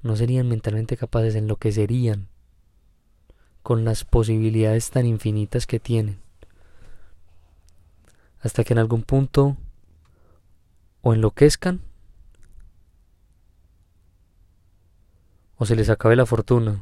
No 0.00 0.16
serían 0.16 0.48
mentalmente 0.48 0.96
capaces, 0.96 1.34
en 1.34 1.46
lo 1.46 1.56
que 1.56 1.72
serían 1.72 2.30
con 3.62 3.84
las 3.84 4.06
posibilidades 4.06 4.90
tan 4.90 5.04
infinitas 5.04 5.66
que 5.66 5.78
tienen. 5.78 6.21
Hasta 8.42 8.64
que 8.64 8.74
en 8.74 8.78
algún 8.78 9.02
punto 9.02 9.56
o 11.00 11.14
enloquezcan 11.14 11.80
o 15.56 15.64
se 15.64 15.76
les 15.76 15.88
acabe 15.90 16.16
la 16.16 16.26
fortuna 16.26 16.80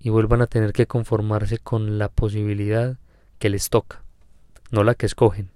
y 0.00 0.10
vuelvan 0.10 0.42
a 0.42 0.48
tener 0.48 0.72
que 0.72 0.88
conformarse 0.88 1.58
con 1.58 1.96
la 1.96 2.08
posibilidad 2.08 2.98
que 3.38 3.50
les 3.50 3.70
toca, 3.70 4.02
no 4.72 4.82
la 4.82 4.96
que 4.96 5.06
escogen. 5.06 5.50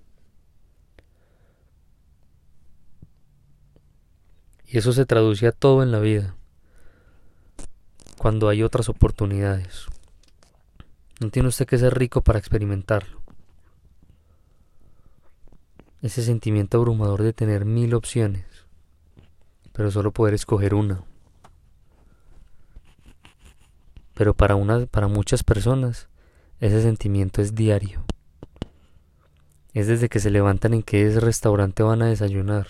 Y 4.64 4.78
eso 4.78 4.92
se 4.92 5.04
traduce 5.04 5.48
a 5.48 5.52
todo 5.52 5.82
en 5.82 5.90
la 5.90 5.98
vida, 5.98 6.36
cuando 8.18 8.48
hay 8.48 8.62
otras 8.62 8.88
oportunidades. 8.88 9.86
No 11.20 11.30
tiene 11.30 11.48
usted 11.48 11.66
que 11.66 11.78
ser 11.78 11.98
rico 11.98 12.20
para 12.20 12.38
experimentarlo. 12.38 13.25
Ese 16.06 16.22
sentimiento 16.22 16.78
abrumador 16.78 17.24
de 17.24 17.32
tener 17.32 17.64
mil 17.64 17.92
opciones, 17.92 18.44
pero 19.72 19.90
solo 19.90 20.12
poder 20.12 20.34
escoger 20.34 20.72
una. 20.72 21.02
Pero 24.14 24.32
para, 24.32 24.54
una, 24.54 24.86
para 24.86 25.08
muchas 25.08 25.42
personas, 25.42 26.08
ese 26.60 26.80
sentimiento 26.80 27.42
es 27.42 27.56
diario. 27.56 28.04
Es 29.74 29.88
desde 29.88 30.08
que 30.08 30.20
se 30.20 30.30
levantan 30.30 30.74
en 30.74 30.84
qué 30.84 31.10
restaurante 31.18 31.82
van 31.82 32.02
a 32.02 32.06
desayunar, 32.06 32.68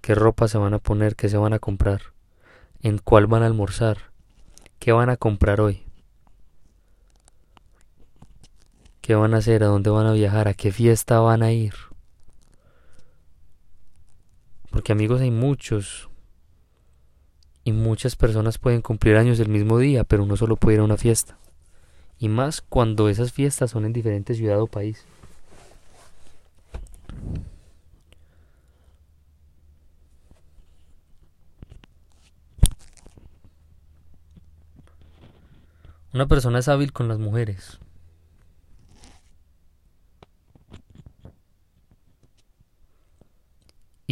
qué 0.00 0.16
ropa 0.16 0.48
se 0.48 0.58
van 0.58 0.74
a 0.74 0.80
poner, 0.80 1.14
qué 1.14 1.28
se 1.28 1.36
van 1.36 1.52
a 1.52 1.60
comprar, 1.60 2.12
en 2.82 2.98
cuál 2.98 3.28
van 3.28 3.44
a 3.44 3.46
almorzar, 3.46 3.98
qué 4.80 4.90
van 4.90 5.10
a 5.10 5.16
comprar 5.16 5.60
hoy. 5.60 5.84
¿Qué 9.00 9.14
van 9.14 9.32
a 9.34 9.36
hacer? 9.36 9.62
¿A 9.62 9.68
dónde 9.68 9.90
van 9.90 10.06
a 10.06 10.12
viajar? 10.12 10.48
¿A 10.48 10.54
qué 10.54 10.72
fiesta 10.72 11.20
van 11.20 11.44
a 11.44 11.52
ir? 11.52 11.85
Porque 14.76 14.92
amigos 14.92 15.22
hay 15.22 15.30
muchos. 15.30 16.10
Y 17.64 17.72
muchas 17.72 18.14
personas 18.14 18.58
pueden 18.58 18.82
cumplir 18.82 19.16
años 19.16 19.40
el 19.40 19.48
mismo 19.48 19.78
día, 19.78 20.04
pero 20.04 20.22
uno 20.22 20.36
solo 20.36 20.56
puede 20.56 20.74
ir 20.74 20.80
a 20.82 20.84
una 20.84 20.98
fiesta. 20.98 21.38
Y 22.18 22.28
más 22.28 22.60
cuando 22.60 23.08
esas 23.08 23.32
fiestas 23.32 23.70
son 23.70 23.86
en 23.86 23.94
diferentes 23.94 24.36
ciudad 24.36 24.60
o 24.60 24.66
país. 24.66 25.02
Una 36.12 36.26
persona 36.26 36.58
es 36.58 36.68
hábil 36.68 36.92
con 36.92 37.08
las 37.08 37.18
mujeres. 37.18 37.80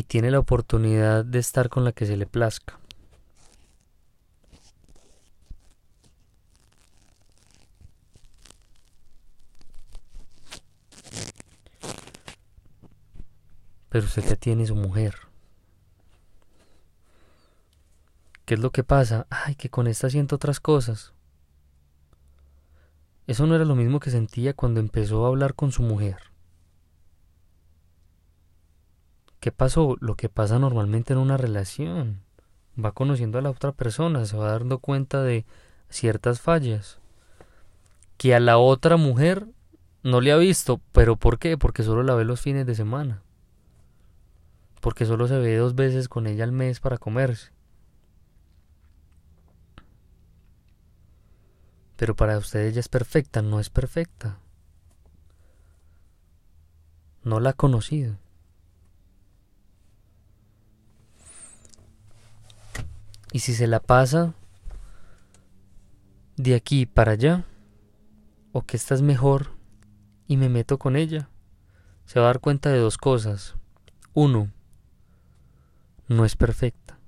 Tiene 0.06 0.30
la 0.30 0.38
oportunidad 0.38 1.24
de 1.24 1.38
estar 1.38 1.68
con 1.68 1.84
la 1.84 1.92
que 1.92 2.06
se 2.06 2.16
le 2.16 2.26
plazca. 2.26 2.78
Pero 13.88 14.06
usted 14.06 14.24
ya 14.28 14.36
tiene 14.36 14.66
su 14.66 14.74
mujer. 14.74 15.14
¿Qué 18.44 18.54
es 18.54 18.60
lo 18.60 18.72
que 18.72 18.84
pasa? 18.84 19.26
Ay, 19.30 19.54
que 19.54 19.70
con 19.70 19.86
esta 19.86 20.10
siento 20.10 20.36
otras 20.36 20.60
cosas. 20.60 21.12
Eso 23.26 23.46
no 23.46 23.54
era 23.54 23.64
lo 23.64 23.74
mismo 23.74 24.00
que 24.00 24.10
sentía 24.10 24.52
cuando 24.52 24.80
empezó 24.80 25.24
a 25.24 25.28
hablar 25.28 25.54
con 25.54 25.72
su 25.72 25.82
mujer. 25.82 26.33
¿Qué 29.44 29.52
pasó? 29.52 29.98
Lo 30.00 30.14
que 30.14 30.30
pasa 30.30 30.58
normalmente 30.58 31.12
en 31.12 31.18
una 31.18 31.36
relación. 31.36 32.22
Va 32.82 32.92
conociendo 32.92 33.38
a 33.38 33.42
la 33.42 33.50
otra 33.50 33.72
persona, 33.72 34.24
se 34.24 34.38
va 34.38 34.52
dando 34.52 34.78
cuenta 34.78 35.22
de 35.22 35.44
ciertas 35.90 36.40
fallas 36.40 36.98
que 38.16 38.34
a 38.34 38.40
la 38.40 38.56
otra 38.56 38.96
mujer 38.96 39.46
no 40.02 40.22
le 40.22 40.32
ha 40.32 40.38
visto. 40.38 40.80
¿Pero 40.92 41.16
por 41.16 41.38
qué? 41.38 41.58
Porque 41.58 41.82
solo 41.82 42.02
la 42.02 42.14
ve 42.14 42.24
los 42.24 42.40
fines 42.40 42.64
de 42.64 42.74
semana. 42.74 43.20
Porque 44.80 45.04
solo 45.04 45.28
se 45.28 45.36
ve 45.36 45.58
dos 45.58 45.74
veces 45.74 46.08
con 46.08 46.26
ella 46.26 46.44
al 46.44 46.52
mes 46.52 46.80
para 46.80 46.96
comerse. 46.96 47.52
Pero 51.96 52.16
para 52.16 52.38
usted 52.38 52.60
ella 52.60 52.80
es 52.80 52.88
perfecta, 52.88 53.42
no 53.42 53.60
es 53.60 53.68
perfecta. 53.68 54.38
No 57.24 57.40
la 57.40 57.50
ha 57.50 57.52
conocido. 57.52 58.23
Y 63.34 63.40
si 63.40 63.52
se 63.52 63.66
la 63.66 63.80
pasa 63.80 64.32
de 66.36 66.54
aquí 66.54 66.86
para 66.86 67.12
allá, 67.12 67.44
o 68.52 68.62
que 68.62 68.76
esta 68.76 68.94
es 68.94 69.02
mejor 69.02 69.48
y 70.28 70.36
me 70.36 70.48
meto 70.48 70.78
con 70.78 70.94
ella, 70.94 71.28
se 72.04 72.20
va 72.20 72.26
a 72.26 72.28
dar 72.28 72.38
cuenta 72.38 72.70
de 72.70 72.78
dos 72.78 72.96
cosas. 72.96 73.56
Uno, 74.12 74.52
no 76.06 76.24
es 76.24 76.36
perfecta. 76.36 77.00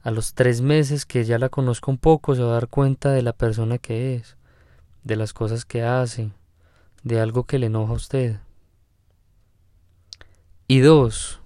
A 0.00 0.12
los 0.12 0.32
tres 0.32 0.62
meses 0.62 1.04
que 1.04 1.22
ya 1.26 1.38
la 1.38 1.50
conozco 1.50 1.90
un 1.90 1.98
poco, 1.98 2.34
se 2.34 2.40
va 2.40 2.52
a 2.52 2.54
dar 2.54 2.68
cuenta 2.68 3.12
de 3.12 3.20
la 3.20 3.34
persona 3.34 3.76
que 3.76 4.14
es, 4.14 4.38
de 5.04 5.16
las 5.16 5.34
cosas 5.34 5.66
que 5.66 5.82
hace, 5.82 6.32
de 7.02 7.20
algo 7.20 7.44
que 7.44 7.58
le 7.58 7.66
enoja 7.66 7.92
a 7.92 7.96
usted. 7.96 8.40
Y 10.66 10.78
dos, 10.78 11.38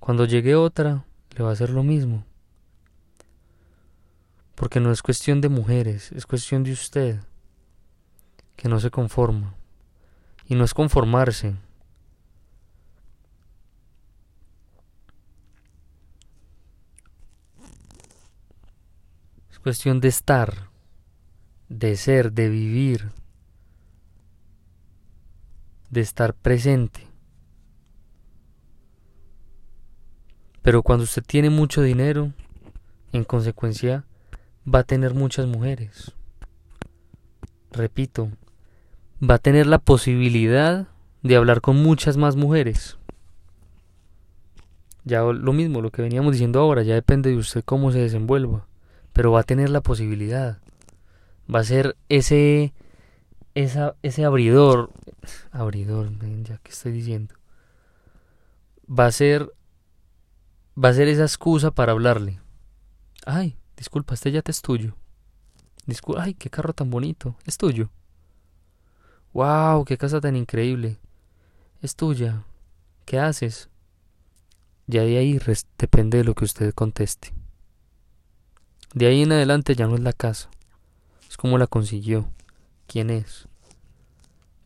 cuando 0.00 0.26
llegue 0.26 0.54
otra, 0.54 1.06
le 1.34 1.42
va 1.42 1.48
a 1.48 1.52
hacer 1.54 1.70
lo 1.70 1.82
mismo. 1.82 2.26
Porque 4.54 4.80
no 4.80 4.92
es 4.92 5.02
cuestión 5.02 5.40
de 5.40 5.48
mujeres, 5.48 6.12
es 6.12 6.26
cuestión 6.26 6.62
de 6.62 6.72
usted, 6.72 7.20
que 8.56 8.68
no 8.68 8.78
se 8.80 8.90
conforma. 8.90 9.54
Y 10.46 10.54
no 10.54 10.64
es 10.64 10.74
conformarse. 10.74 11.54
Es 19.50 19.58
cuestión 19.58 20.00
de 20.00 20.08
estar, 20.08 20.68
de 21.68 21.96
ser, 21.96 22.32
de 22.32 22.48
vivir, 22.48 23.10
de 25.90 26.00
estar 26.00 26.34
presente. 26.34 27.06
Pero 30.62 30.82
cuando 30.82 31.04
usted 31.04 31.22
tiene 31.22 31.50
mucho 31.50 31.82
dinero, 31.82 32.32
en 33.12 33.24
consecuencia, 33.24 34.04
va 34.72 34.80
a 34.80 34.84
tener 34.84 35.14
muchas 35.14 35.46
mujeres. 35.46 36.12
Repito, 37.70 38.30
va 39.22 39.36
a 39.36 39.38
tener 39.38 39.66
la 39.66 39.78
posibilidad 39.78 40.88
de 41.22 41.36
hablar 41.36 41.60
con 41.60 41.82
muchas 41.82 42.16
más 42.16 42.36
mujeres. 42.36 42.98
Ya 45.04 45.22
lo 45.22 45.52
mismo, 45.52 45.82
lo 45.82 45.90
que 45.90 46.02
veníamos 46.02 46.32
diciendo 46.32 46.60
ahora, 46.60 46.82
ya 46.82 46.94
depende 46.94 47.30
de 47.30 47.36
usted 47.36 47.62
cómo 47.64 47.92
se 47.92 47.98
desenvuelva, 47.98 48.66
pero 49.12 49.32
va 49.32 49.40
a 49.40 49.44
tener 49.44 49.70
la 49.70 49.82
posibilidad. 49.82 50.58
Va 51.52 51.60
a 51.60 51.64
ser 51.64 51.96
ese 52.08 52.72
esa, 53.54 53.94
ese 54.02 54.24
abridor, 54.24 54.90
abridor, 55.52 56.10
ya 56.42 56.58
que 56.58 56.70
estoy 56.70 56.92
diciendo. 56.92 57.34
Va 58.88 59.06
a 59.06 59.12
ser 59.12 59.50
va 60.82 60.88
a 60.88 60.94
ser 60.94 61.08
esa 61.08 61.22
excusa 61.22 61.70
para 61.70 61.92
hablarle. 61.92 62.40
Ay, 63.26 63.56
disculpa, 63.76 64.14
este 64.14 64.32
yate 64.32 64.50
es 64.50 64.62
tuyo. 64.62 64.96
Disculpa, 65.86 66.22
ay, 66.22 66.34
qué 66.34 66.50
carro 66.50 66.72
tan 66.72 66.90
bonito, 66.90 67.36
es 67.44 67.58
tuyo. 67.58 67.90
Wow, 69.32 69.84
qué 69.84 69.98
casa 69.98 70.20
tan 70.20 70.36
increíble. 70.36 70.98
Es 71.82 71.96
tuya. 71.96 72.44
¿Qué 73.04 73.18
haces? 73.18 73.68
Ya 74.86 75.02
de 75.02 75.18
ahí 75.18 75.40
depende 75.78 76.18
de 76.18 76.24
lo 76.24 76.34
que 76.34 76.44
usted 76.44 76.72
conteste. 76.72 77.34
De 78.94 79.06
ahí 79.06 79.22
en 79.22 79.32
adelante 79.32 79.74
ya 79.74 79.86
no 79.86 79.96
es 79.96 80.00
la 80.00 80.12
casa. 80.12 80.48
Es 81.28 81.36
como 81.36 81.58
la 81.58 81.66
consiguió. 81.66 82.30
¿Quién 82.86 83.10
es? 83.10 83.48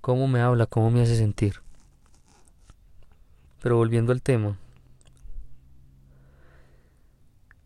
¿Cómo 0.02 0.28
me 0.28 0.40
habla? 0.40 0.66
¿Cómo 0.66 0.90
me 0.90 1.00
hace 1.00 1.16
sentir? 1.16 1.62
Pero 3.62 3.76
volviendo 3.76 4.12
al 4.12 4.22
tema. 4.22 4.58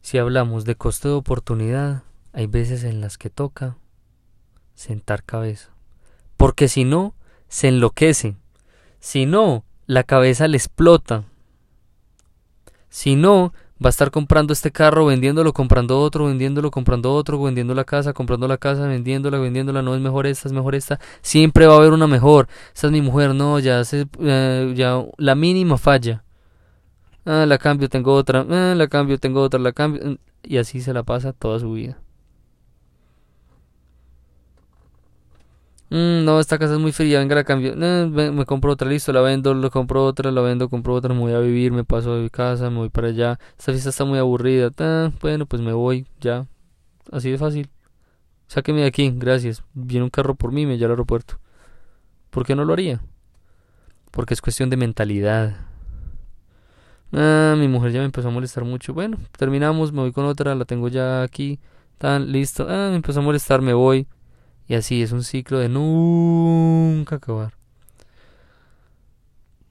Si 0.03 0.19
hablamos 0.19 0.65
de 0.65 0.75
coste 0.75 1.09
de 1.09 1.15
oportunidad, 1.15 2.03
hay 2.33 2.47
veces 2.47 2.85
en 2.85 3.01
las 3.01 3.17
que 3.19 3.31
toca 3.31 3.77
sentar 4.75 5.23
cabeza. 5.23 5.71
Porque 6.37 6.69
si 6.69 6.85
no, 6.85 7.15
se 7.49 7.69
enloquece. 7.69 8.37
Si 8.99 9.27
no, 9.27 9.65
la 9.87 10.03
cabeza 10.03 10.49
le 10.49 10.57
explota. 10.57 11.25
Si 12.89 13.15
no, 13.15 13.53
va 13.83 13.89
a 13.89 13.91
estar 13.91 14.11
comprando 14.11 14.53
este 14.53 14.73
carro, 14.73 15.07
vendiéndolo, 15.07 15.53
comprando 15.53 16.01
otro, 16.01 16.27
vendiéndolo, 16.27 16.73
comprando 16.73 17.13
otro, 17.13 17.41
vendiendo 17.41 17.73
la 17.75 17.85
casa, 17.85 18.13
comprando 18.13 18.49
la 18.49 18.59
casa, 18.59 18.89
vendiéndola, 18.89 19.39
vendiéndola, 19.39 19.83
no 19.83 19.95
es 19.95 20.01
mejor 20.01 20.27
esta, 20.27 20.49
es 20.49 20.53
mejor 20.53 20.75
esta. 20.75 20.99
Siempre 21.21 21.67
va 21.67 21.75
a 21.75 21.77
haber 21.77 21.93
una 21.93 22.09
mejor. 22.09 22.49
Esta 22.75 22.89
es 22.89 22.93
mi 22.93 23.03
mujer, 23.03 23.35
no, 23.35 23.61
ya, 23.61 23.85
se, 23.85 24.07
eh, 24.19 24.73
ya 24.77 25.01
la 25.17 25.35
mínima 25.37 25.79
falla. 25.79 26.25
Ah, 27.25 27.47
la 27.47 27.59
cambio, 27.59 27.89
tengo 27.89 28.15
otra, 28.15 28.45
ah, 28.51 28.75
la 28.77 28.89
cambio, 28.89 29.19
tengo 29.19 29.41
otra, 29.43 29.61
la 29.61 29.73
cambio. 29.73 30.19
Y 30.43 30.59
así 30.59 30.81
se 30.81 30.93
la 30.93 31.03
pasa 31.05 31.33
toda 31.33 31.59
su 31.61 31.73
vida. 31.73 31.99
Mm, 35.91 36.25
no, 36.25 36.41
esta 36.41 36.59
casa 36.59 36.73
es 36.75 36.81
muy 36.81 36.91
fría, 36.93 37.19
venga, 37.19 37.35
la 37.35 37.45
cambio. 37.45 37.77
me, 37.77 38.47
compro 38.47 38.73
otra, 38.73 38.89
listo, 38.89 39.13
la 39.13 39.21
vendo, 39.21 39.53
lo 39.53 39.71
compro 39.71 40.05
otra, 40.07 40.31
la 40.31 40.41
vendo, 40.41 40.71
compro 40.71 40.95
otra, 40.95 41.13
me 41.13 41.21
voy 41.21 41.33
a 41.35 41.39
vivir, 41.39 41.71
me 41.71 41.85
paso 41.85 42.17
de 42.17 42.31
casa, 42.31 42.71
me 42.71 42.79
voy 42.79 42.89
para 42.89 43.09
allá. 43.09 43.39
Esta 43.59 43.73
fiesta 43.73 43.91
está 43.91 44.05
muy 44.07 44.19
aburrida. 44.19 44.71
bueno, 45.21 45.45
pues 45.47 45.61
me 45.61 45.75
voy, 45.75 46.07
ya. 46.19 46.47
Así 47.11 47.31
de 47.31 47.39
fácil. 47.39 47.69
Sáqueme 48.49 48.81
de 48.83 48.87
aquí, 48.87 49.13
gracias. 49.15 49.63
Viene 49.75 50.05
un 50.05 50.11
carro 50.11 50.35
por 50.35 50.53
mí, 50.53 50.67
me 50.67 50.79
lleva 50.79 50.87
al 50.87 50.93
aeropuerto. 50.93 51.39
¿Por 52.31 52.47
qué 52.47 52.57
no 52.57 52.65
lo 52.65 52.73
haría? 52.73 53.03
Porque 54.11 54.35
es 54.35 54.41
cuestión 54.41 54.71
de 54.71 54.79
mentalidad. 54.79 55.72
Ah, 57.13 57.55
mi 57.59 57.69
mujer 57.69 57.93
ya 57.93 58.01
me 58.01 58.07
empezó 58.07 58.29
a 58.29 58.31
molestar 58.31 58.65
mucho. 58.65 58.95
Bueno, 58.95 59.19
terminamos, 59.37 59.93
me 59.93 60.01
voy 60.01 60.13
con 60.13 60.25
otra, 60.25 60.55
la 60.55 60.65
tengo 60.65 60.89
ya 60.89 61.23
aquí. 61.23 61.61
Tan, 61.99 62.33
listo. 62.33 62.67
Ah, 62.69 62.89
me 62.91 62.97
empezó 62.97 63.21
a 63.21 63.23
molestar, 63.23 63.61
me 63.63 63.75
voy. 63.75 64.09
Y 64.67 64.75
así 64.75 65.03
es 65.03 65.13
un 65.13 65.23
ciclo 65.23 65.59
de 65.59 65.69
nunca 65.69 67.17
acabar. 67.17 67.55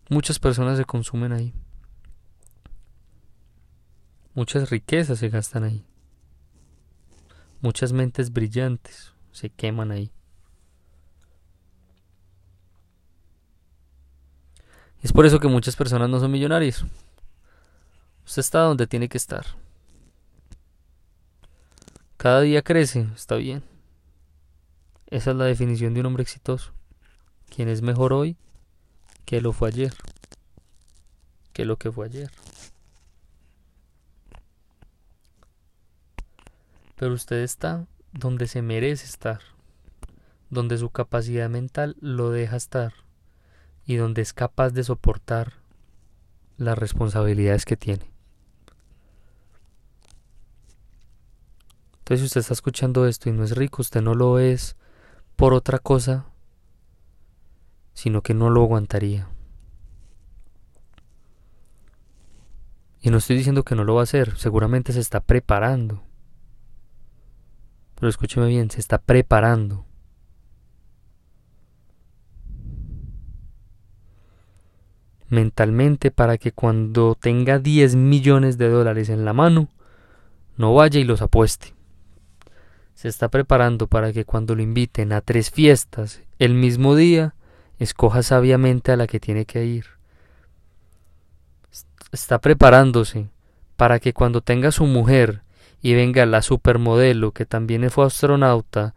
Muchas 0.09 0.39
personas 0.39 0.77
se 0.77 0.85
consumen 0.85 1.31
ahí. 1.31 1.53
Muchas 4.33 4.69
riquezas 4.69 5.19
se 5.19 5.29
gastan 5.29 5.63
ahí. 5.63 5.85
Muchas 7.61 7.93
mentes 7.93 8.31
brillantes 8.31 9.13
se 9.31 9.49
queman 9.49 9.91
ahí. 9.91 10.11
es 15.01 15.13
por 15.13 15.25
eso 15.25 15.39
que 15.39 15.47
muchas 15.47 15.75
personas 15.75 16.09
no 16.09 16.19
son 16.19 16.31
millonarios. 16.31 16.85
Usted 18.31 18.39
está 18.39 18.59
donde 18.61 18.87
tiene 18.87 19.09
que 19.09 19.17
estar. 19.17 19.45
Cada 22.15 22.39
día 22.39 22.61
crece, 22.61 23.09
está 23.13 23.35
bien. 23.35 23.61
Esa 25.07 25.31
es 25.31 25.35
la 25.35 25.43
definición 25.43 25.93
de 25.93 25.99
un 25.99 26.05
hombre 26.05 26.23
exitoso. 26.23 26.71
Quien 27.53 27.67
es 27.67 27.81
mejor 27.81 28.13
hoy 28.13 28.37
que 29.25 29.41
lo 29.41 29.51
fue 29.51 29.67
ayer. 29.67 29.93
Que 31.51 31.65
lo 31.65 31.75
que 31.75 31.91
fue 31.91 32.05
ayer. 32.05 32.31
Pero 36.95 37.13
usted 37.13 37.41
está 37.41 37.85
donde 38.13 38.47
se 38.47 38.61
merece 38.61 39.07
estar. 39.07 39.41
Donde 40.49 40.77
su 40.77 40.89
capacidad 40.89 41.49
mental 41.49 41.97
lo 41.99 42.29
deja 42.29 42.55
estar. 42.55 42.93
Y 43.85 43.97
donde 43.97 44.21
es 44.21 44.31
capaz 44.31 44.69
de 44.69 44.85
soportar 44.85 45.55
las 46.55 46.77
responsabilidades 46.77 47.65
que 47.65 47.75
tiene. 47.75 48.10
Entonces 52.01 52.21
si 52.21 52.25
usted 52.25 52.41
está 52.41 52.53
escuchando 52.53 53.05
esto 53.05 53.29
y 53.29 53.31
no 53.31 53.43
es 53.43 53.55
rico, 53.55 53.83
usted 53.83 54.01
no 54.01 54.15
lo 54.15 54.39
es 54.39 54.75
por 55.35 55.53
otra 55.53 55.77
cosa, 55.77 56.25
sino 57.93 58.21
que 58.21 58.33
no 58.33 58.49
lo 58.49 58.63
aguantaría. 58.63 59.29
Y 63.01 63.11
no 63.11 63.17
estoy 63.17 63.37
diciendo 63.37 63.63
que 63.63 63.75
no 63.75 63.83
lo 63.83 63.95
va 63.95 64.01
a 64.01 64.03
hacer, 64.03 64.35
seguramente 64.37 64.93
se 64.93 64.99
está 64.99 65.21
preparando. 65.21 66.03
Pero 67.95 68.09
escúcheme 68.09 68.47
bien, 68.47 68.71
se 68.71 68.79
está 68.79 68.97
preparando. 68.99 69.85
mentalmente 75.29 76.11
para 76.11 76.37
que 76.37 76.51
cuando 76.51 77.15
tenga 77.15 77.57
10 77.57 77.95
millones 77.95 78.57
de 78.57 78.67
dólares 78.67 79.07
en 79.07 79.23
la 79.23 79.31
mano, 79.31 79.69
no 80.57 80.73
vaya 80.73 80.99
y 80.99 81.05
los 81.05 81.21
apueste 81.21 81.73
se 83.01 83.07
está 83.07 83.29
preparando 83.29 83.87
para 83.87 84.13
que 84.13 84.25
cuando 84.25 84.53
lo 84.53 84.61
inviten 84.61 85.11
a 85.11 85.21
tres 85.21 85.49
fiestas 85.49 86.21
el 86.37 86.53
mismo 86.53 86.95
día, 86.95 87.33
escoja 87.79 88.21
sabiamente 88.21 88.91
a 88.91 88.95
la 88.95 89.07
que 89.07 89.19
tiene 89.19 89.45
que 89.45 89.65
ir. 89.65 89.85
Está 92.11 92.37
preparándose 92.37 93.27
para 93.75 93.99
que 93.99 94.13
cuando 94.13 94.41
tenga 94.41 94.69
su 94.69 94.85
mujer 94.85 95.41
y 95.81 95.95
venga 95.95 96.27
la 96.27 96.43
supermodelo 96.43 97.31
que 97.31 97.47
también 97.47 97.89
fue 97.89 98.05
astronauta 98.05 98.93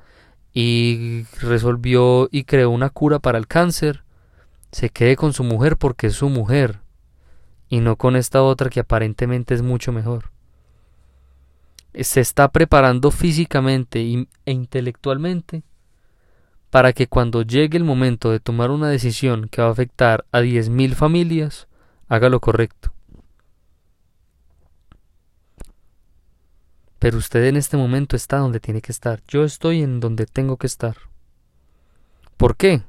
y 0.52 1.24
resolvió 1.40 2.28
y 2.30 2.44
creó 2.44 2.68
una 2.68 2.90
cura 2.90 3.20
para 3.20 3.38
el 3.38 3.46
cáncer, 3.46 4.04
se 4.70 4.90
quede 4.90 5.16
con 5.16 5.32
su 5.32 5.44
mujer 5.44 5.78
porque 5.78 6.08
es 6.08 6.14
su 6.14 6.28
mujer 6.28 6.80
y 7.70 7.80
no 7.80 7.96
con 7.96 8.16
esta 8.16 8.42
otra 8.42 8.68
que 8.68 8.80
aparentemente 8.80 9.54
es 9.54 9.62
mucho 9.62 9.92
mejor 9.92 10.33
se 12.00 12.20
está 12.20 12.48
preparando 12.48 13.10
físicamente 13.10 14.00
e 14.00 14.52
intelectualmente 14.52 15.62
para 16.70 16.92
que 16.92 17.06
cuando 17.06 17.42
llegue 17.42 17.78
el 17.78 17.84
momento 17.84 18.32
de 18.32 18.40
tomar 18.40 18.72
una 18.72 18.88
decisión 18.88 19.48
que 19.48 19.62
va 19.62 19.68
a 19.68 19.70
afectar 19.70 20.24
a 20.32 20.40
10.000 20.40 20.94
familias, 20.94 21.68
haga 22.08 22.28
lo 22.28 22.40
correcto. 22.40 22.92
Pero 26.98 27.18
usted 27.18 27.44
en 27.44 27.56
este 27.56 27.76
momento 27.76 28.16
está 28.16 28.38
donde 28.38 28.58
tiene 28.58 28.80
que 28.80 28.90
estar. 28.90 29.22
Yo 29.28 29.44
estoy 29.44 29.82
en 29.82 30.00
donde 30.00 30.26
tengo 30.26 30.56
que 30.56 30.66
estar. 30.66 30.96
¿Por 32.36 32.56
qué? 32.56 32.82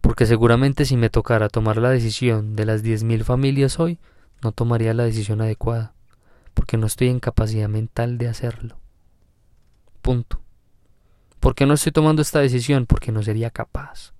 Porque 0.00 0.26
seguramente 0.26 0.84
si 0.84 0.96
me 0.96 1.10
tocara 1.10 1.48
tomar 1.48 1.76
la 1.76 1.90
decisión 1.90 2.56
de 2.56 2.64
las 2.64 2.82
10.000 2.82 3.22
familias 3.22 3.78
hoy, 3.78 4.00
no 4.42 4.50
tomaría 4.50 4.94
la 4.94 5.04
decisión 5.04 5.40
adecuada 5.42 5.92
porque 6.58 6.76
no 6.76 6.88
estoy 6.88 7.06
en 7.06 7.20
capacidad 7.20 7.68
mental 7.68 8.18
de 8.18 8.26
hacerlo. 8.26 8.80
Punto. 10.02 10.40
¿Por 11.38 11.54
qué 11.54 11.66
no 11.66 11.74
estoy 11.74 11.92
tomando 11.92 12.20
esta 12.20 12.40
decisión? 12.40 12.84
Porque 12.84 13.12
no 13.12 13.22
sería 13.22 13.50
capaz. 13.50 14.12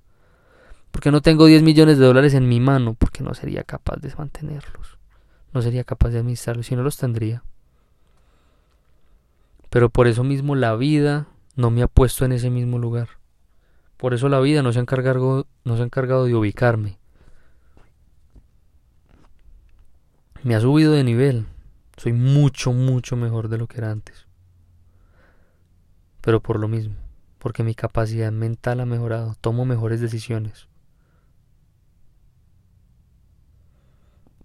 Porque 0.93 1.11
no 1.11 1.21
tengo 1.21 1.47
10 1.47 1.65
millones 1.65 1.99
de 1.99 2.07
dólares 2.07 2.35
en 2.35 2.49
mi 2.49 2.61
mano, 2.61 2.95
porque 2.95 3.25
no 3.25 3.35
sería 3.35 3.65
capaz 3.65 3.97
de 3.97 4.15
mantenerlos. 4.17 4.99
No 5.53 5.63
sería 5.63 5.83
capaz 5.83 6.11
de 6.11 6.21
administrarlos, 6.21 6.67
si 6.67 6.77
no 6.77 6.85
los 6.85 6.97
tendría. 6.97 7.43
Pero 9.69 9.91
por 9.91 10.07
eso 10.07 10.23
mismo 10.23 10.55
la 10.55 10.77
vida 10.77 11.27
no 11.57 11.73
me 11.73 11.83
ha 11.83 11.89
puesto 11.89 12.25
en 12.25 12.31
ese 12.31 12.51
mismo 12.51 12.79
lugar. 12.79 13.09
Por 13.97 14.15
eso 14.15 14.29
la 14.29 14.39
vida 14.39 14.63
no 14.63 14.73
se 14.73 14.79
ha 14.79 14.83
encargado, 14.83 15.49
no 15.65 15.75
se 15.75 15.83
ha 15.83 15.87
encargado 15.87 16.27
de 16.27 16.37
ubicarme. 16.37 17.01
Me 20.45 20.55
ha 20.55 20.61
subido 20.61 20.93
de 20.93 21.03
nivel, 21.03 21.49
soy 21.99 22.13
mucho, 22.13 22.73
mucho 22.73 23.17
mejor 23.17 23.49
de 23.49 23.59
lo 23.59 23.67
que 23.67 23.79
era 23.79 23.91
antes. 23.91 24.27
Pero 26.21 26.41
por 26.41 26.59
lo 26.59 26.69
mismo, 26.69 26.95
porque 27.39 27.65
mi 27.65 27.75
capacidad 27.75 28.33
mental 28.33 28.81
ha 28.81 28.87
mejorado, 28.87 29.35
tomo 29.41 29.65
mejores 29.65 30.01
decisiones. 30.01 30.69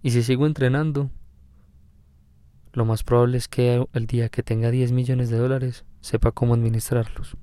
Y 0.02 0.10
si 0.10 0.22
sigo 0.22 0.46
entrenando, 0.46 1.10
lo 2.72 2.84
más 2.84 3.04
probable 3.04 3.38
es 3.38 3.48
que 3.48 3.86
el 3.92 4.06
día 4.06 4.28
que 4.28 4.42
tenga 4.42 4.70
10 4.70 4.92
millones 4.92 5.30
de 5.30 5.38
dólares 5.38 5.84
sepa 6.00 6.32
cómo 6.32 6.54
administrarlos. 6.54 7.36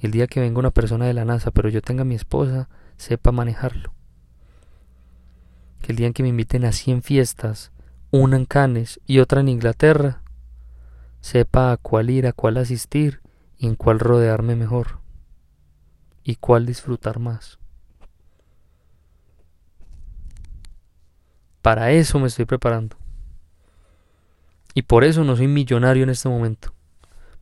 Y 0.00 0.06
el 0.06 0.12
día 0.12 0.28
que 0.28 0.40
venga 0.40 0.60
una 0.60 0.70
persona 0.70 1.06
de 1.06 1.14
la 1.14 1.24
NASA, 1.24 1.50
pero 1.50 1.68
yo 1.68 1.82
tenga 1.82 2.04
mi 2.04 2.14
esposa, 2.14 2.68
sepa 2.96 3.32
manejarlo. 3.32 3.92
Que 5.82 5.92
el 5.92 5.96
día 5.96 6.06
en 6.06 6.12
que 6.12 6.22
me 6.22 6.28
inviten 6.30 6.64
a 6.64 6.72
100 6.72 7.02
fiestas, 7.02 7.72
una 8.10 8.36
en 8.36 8.44
Cannes 8.44 9.00
y 9.06 9.18
otra 9.18 9.40
en 9.40 9.48
Inglaterra, 9.48 10.22
sepa 11.20 11.72
a 11.72 11.76
cuál 11.76 12.10
ir, 12.10 12.26
a 12.26 12.32
cuál 12.32 12.56
asistir 12.56 13.20
y 13.58 13.66
en 13.66 13.74
cuál 13.74 13.98
rodearme 13.98 14.56
mejor 14.56 15.00
y 16.22 16.36
cuál 16.36 16.66
disfrutar 16.66 17.18
más. 17.18 17.58
Para 21.62 21.90
eso 21.90 22.20
me 22.20 22.28
estoy 22.28 22.44
preparando. 22.44 22.96
Y 24.72 24.82
por 24.82 25.04
eso 25.04 25.24
no 25.24 25.36
soy 25.36 25.48
millonario 25.48 26.04
en 26.04 26.10
este 26.10 26.28
momento. 26.28 26.72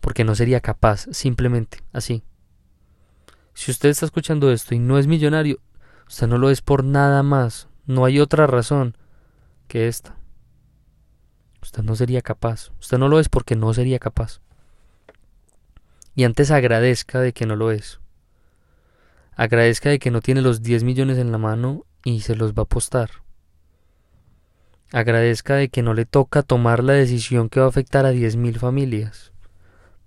Porque 0.00 0.24
no 0.24 0.34
sería 0.34 0.60
capaz, 0.60 1.06
simplemente, 1.10 1.82
así. 1.92 2.22
Si 3.54 3.70
usted 3.70 3.88
está 3.88 4.06
escuchando 4.06 4.52
esto 4.52 4.74
y 4.74 4.78
no 4.78 4.98
es 4.98 5.06
millonario, 5.06 5.60
usted 6.06 6.26
no 6.26 6.38
lo 6.38 6.48
es 6.48 6.62
por 6.62 6.84
nada 6.84 7.22
más. 7.22 7.68
No 7.86 8.04
hay 8.04 8.20
otra 8.20 8.46
razón 8.46 8.96
que 9.66 9.88
esta. 9.88 10.16
Usted 11.64 11.82
no 11.82 11.96
sería 11.96 12.20
capaz. 12.20 12.72
Usted 12.78 12.98
no 12.98 13.08
lo 13.08 13.18
es 13.18 13.30
porque 13.30 13.56
no 13.56 13.72
sería 13.72 13.98
capaz. 13.98 14.42
Y 16.14 16.24
antes 16.24 16.50
agradezca 16.50 17.20
de 17.20 17.32
que 17.32 17.46
no 17.46 17.56
lo 17.56 17.70
es. 17.70 18.00
Agradezca 19.34 19.88
de 19.88 19.98
que 19.98 20.10
no 20.10 20.20
tiene 20.20 20.42
los 20.42 20.62
10 20.62 20.84
millones 20.84 21.16
en 21.16 21.32
la 21.32 21.38
mano 21.38 21.86
y 22.04 22.20
se 22.20 22.36
los 22.36 22.52
va 22.52 22.60
a 22.60 22.62
apostar. 22.64 23.10
Agradezca 24.92 25.54
de 25.54 25.70
que 25.70 25.82
no 25.82 25.94
le 25.94 26.04
toca 26.04 26.42
tomar 26.42 26.84
la 26.84 26.92
decisión 26.92 27.48
que 27.48 27.60
va 27.60 27.66
a 27.66 27.70
afectar 27.70 28.04
a 28.04 28.12
10.000 28.12 28.58
familias, 28.58 29.32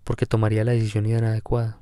porque 0.04 0.28
tomaría 0.28 0.64
la 0.64 0.74
decisión 0.74 1.08
inadecuada. 1.08 1.80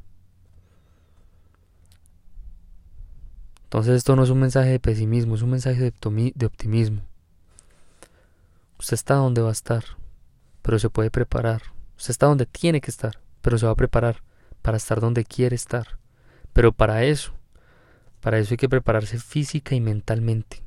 Entonces 3.66 3.98
esto 3.98 4.16
no 4.16 4.24
es 4.24 4.30
un 4.30 4.40
mensaje 4.40 4.70
de 4.70 4.80
pesimismo, 4.80 5.36
es 5.36 5.42
un 5.42 5.50
mensaje 5.50 5.92
de 5.92 6.46
optimismo. 6.46 7.02
Usted 8.80 8.96
está 8.96 9.16
donde 9.16 9.42
va 9.42 9.50
a 9.50 9.54
estar, 9.54 9.84
pero 10.62 10.80
se 10.80 10.90
puede 10.90 11.10
preparar. 11.10 11.62
Usted 11.98 12.12
está 12.12 12.26
donde 12.26 12.46
tiene 12.46 12.82
que 12.82 12.92
estar, 12.92 13.22
pero 13.42 13.58
se 13.58 13.66
va 13.66 13.72
a 13.72 13.76
preparar 13.76 14.22
para 14.62 14.78
estar 14.78 15.00
donde 15.00 15.24
quiere 15.24 15.56
estar. 15.56 16.00
Pero 16.54 16.72
para 16.72 17.04
eso, 17.04 17.34
para 18.20 18.40
eso 18.40 18.54
hay 18.54 18.58
que 18.58 18.70
prepararse 18.70 19.20
física 19.20 19.76
y 19.76 19.82
mentalmente, 19.82 20.64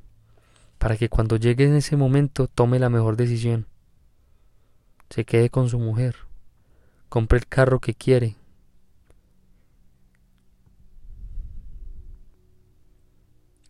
para 0.79 0.97
que 0.97 1.09
cuando 1.09 1.37
llegue 1.37 1.65
en 1.65 1.75
ese 1.75 1.97
momento 1.97 2.47
tome 2.47 2.79
la 2.79 2.89
mejor 2.89 3.17
decisión. 3.17 3.67
Se 5.11 5.25
quede 5.25 5.51
con 5.51 5.69
su 5.69 5.79
mujer, 5.79 6.17
compre 7.09 7.39
el 7.39 7.47
carro 7.47 7.81
que 7.81 7.95
quiere. 7.95 8.37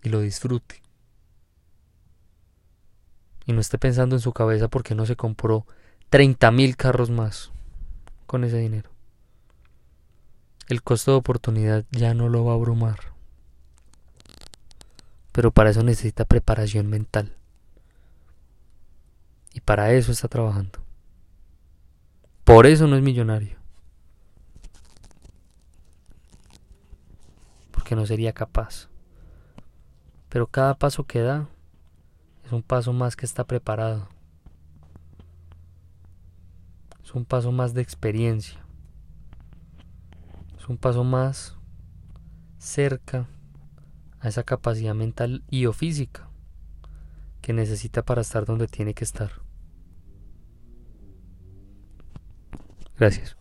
Y 0.03 0.11
lo 0.11 0.21
disfrute. 0.21 0.88
Y 3.49 3.53
no 3.53 3.61
esté 3.61 3.79
pensando 3.79 4.15
en 4.15 4.21
su 4.21 4.33
cabeza 4.33 4.69
porque 4.69 4.95
no 4.95 5.07
se 5.07 5.17
compró 5.17 5.67
30 6.11 6.53
mil 6.53 6.77
carros 6.77 7.11
más 7.11 7.51
con 8.29 8.45
ese 8.45 8.59
dinero 8.59 8.91
el 10.69 10.83
costo 10.83 11.13
de 11.13 11.17
oportunidad 11.17 11.85
ya 11.91 12.15
no 12.15 12.29
lo 12.29 12.45
va 12.45 12.53
a 12.53 12.57
abrumar. 12.57 12.99
Pero 15.33 15.51
para 15.51 15.71
eso 15.71 15.83
necesita 15.83 16.25
preparación 16.25 16.89
mental. 16.89 17.35
Y 19.55 19.61
para 19.61 19.93
eso 19.93 20.13
está 20.13 20.29
trabajando. 20.29 20.81
Por 22.45 22.67
eso 22.67 22.87
no 22.87 22.97
es 22.97 23.03
millonario. 23.03 23.57
Porque 27.71 27.97
no 27.97 28.05
sería 28.05 28.33
capaz. 28.33 28.89
Pero 30.29 30.47
cada 30.47 30.75
paso 30.75 31.05
que 31.05 31.21
da 31.21 31.49
es 32.49 32.53
un 32.53 32.63
paso 32.63 32.93
más 32.93 33.15
que 33.15 33.27
está 33.27 33.45
preparado. 33.45 34.09
Es 37.05 37.15
un 37.15 37.25
paso 37.25 37.53
más 37.53 37.75
de 37.75 37.83
experiencia 37.83 38.59
un 40.69 40.77
paso 40.77 41.03
más 41.03 41.57
cerca 42.59 43.27
a 44.21 44.29
esa 44.29 44.43
capacidad 44.43 44.95
mental 44.95 45.43
y 45.51 45.67
o 45.67 45.73
física 45.73 46.29
que 47.41 47.53
necesita 47.53 48.05
para 48.05 48.21
estar 48.21 48.45
donde 48.45 48.67
tiene 48.67 48.93
que 48.93 49.05
estar. 49.05 49.31
Gracias. 52.99 53.37